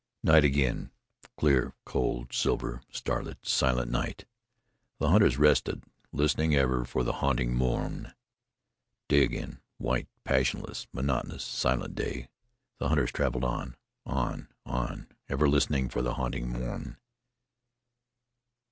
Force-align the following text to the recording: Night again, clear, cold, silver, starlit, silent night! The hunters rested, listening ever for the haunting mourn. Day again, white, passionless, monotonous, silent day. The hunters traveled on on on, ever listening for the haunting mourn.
Night 0.23 0.43
again, 0.43 0.89
clear, 1.37 1.75
cold, 1.85 2.33
silver, 2.33 2.81
starlit, 2.91 3.37
silent 3.45 3.91
night! 3.91 4.25
The 4.97 5.09
hunters 5.09 5.37
rested, 5.37 5.83
listening 6.11 6.55
ever 6.55 6.85
for 6.85 7.03
the 7.03 7.11
haunting 7.21 7.53
mourn. 7.53 8.15
Day 9.07 9.21
again, 9.21 9.61
white, 9.77 10.07
passionless, 10.23 10.87
monotonous, 10.91 11.43
silent 11.43 11.93
day. 11.93 12.29
The 12.79 12.87
hunters 12.89 13.11
traveled 13.11 13.43
on 13.43 13.75
on 14.03 14.47
on, 14.65 15.07
ever 15.29 15.47
listening 15.47 15.87
for 15.87 16.01
the 16.01 16.15
haunting 16.15 16.49
mourn. 16.49 16.97